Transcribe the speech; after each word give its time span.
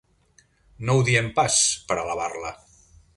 No 0.89 0.95
ho 0.95 1.03
diem 1.09 1.29
pas 1.39 1.59
per 1.91 1.99
alabar-la 2.05 2.55